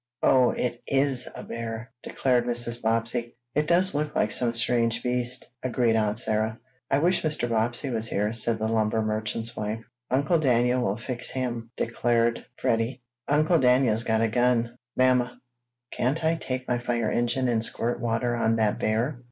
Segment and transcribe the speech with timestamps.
[0.23, 2.81] "Oh, it is a bear!" declared Mrs.
[2.81, 3.35] Bobbsey.
[3.53, 6.59] "It does look like some strange beast," agreed Aunt Sarah.
[6.89, 7.47] "I wish Mr.
[7.47, 9.85] Bobbsey were here," said the lumber merchant's wife.
[10.09, 13.03] "Uncle Daniel will fix him!" declared Freddie.
[13.27, 14.75] "Uncle Daniel's got a gun.
[14.97, 15.39] Mamma,
[15.91, 19.19] can't I take my fire engine and squirt water on that bear?"